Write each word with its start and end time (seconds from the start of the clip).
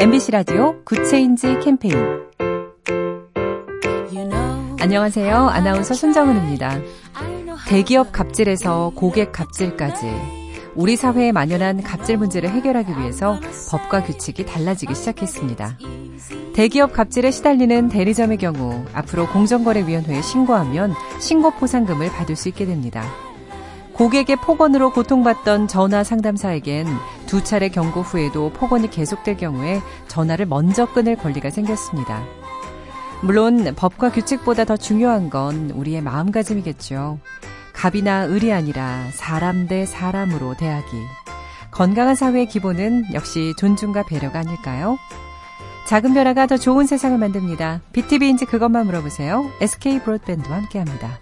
MBC 0.00 0.30
라디오 0.30 0.80
Good 0.84 1.14
Change 1.14 1.58
캠페인 1.58 1.92
안녕하세요. 4.80 5.34
아나운서 5.34 5.92
손정은입니다. 5.92 6.78
대기업 7.66 8.12
갑질에서 8.12 8.92
고객 8.94 9.32
갑질까지 9.32 10.06
우리 10.76 10.94
사회에 10.94 11.32
만연한 11.32 11.82
갑질 11.82 12.16
문제를 12.16 12.48
해결하기 12.48 12.92
위해서 12.92 13.40
법과 13.70 14.04
규칙이 14.04 14.46
달라지기 14.46 14.94
시작했습니다. 14.94 15.78
대기업 16.54 16.92
갑질에 16.92 17.32
시달리는 17.32 17.88
대리점의 17.88 18.38
경우 18.38 18.84
앞으로 18.94 19.26
공정거래위원회에 19.26 20.22
신고하면 20.22 20.94
신고 21.20 21.50
포상금을 21.50 22.08
받을 22.12 22.36
수 22.36 22.48
있게 22.48 22.66
됩니다. 22.66 23.02
고객의 23.98 24.36
폭언으로 24.36 24.92
고통받던 24.92 25.66
전화 25.66 26.04
상담사에겐 26.04 26.86
두 27.26 27.42
차례 27.42 27.68
경고 27.68 28.02
후에도 28.02 28.48
폭언이 28.52 28.90
계속될 28.90 29.38
경우에 29.38 29.80
전화를 30.06 30.46
먼저 30.46 30.86
끊을 30.86 31.16
권리가 31.16 31.50
생겼습니다. 31.50 32.22
물론 33.22 33.74
법과 33.74 34.12
규칙보다 34.12 34.66
더 34.66 34.76
중요한 34.76 35.30
건 35.30 35.70
우리의 35.70 36.00
마음가짐이겠죠. 36.02 37.18
갑이나 37.72 38.26
을이 38.26 38.52
아니라 38.52 39.08
사람 39.14 39.66
대 39.66 39.84
사람으로 39.84 40.54
대하기. 40.56 40.96
건강한 41.72 42.14
사회의 42.14 42.46
기본은 42.46 43.06
역시 43.14 43.52
존중과 43.58 44.04
배려가 44.04 44.38
아닐까요? 44.38 44.96
작은 45.88 46.14
변화가 46.14 46.46
더 46.46 46.56
좋은 46.56 46.86
세상을 46.86 47.18
만듭니다. 47.18 47.80
BTV인지 47.92 48.44
그것만 48.44 48.86
물어보세요. 48.86 49.50
SK 49.60 49.98
브로드밴드와 50.04 50.56
함께합니다. 50.56 51.18